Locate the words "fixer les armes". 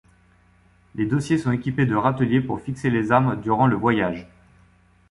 2.59-3.39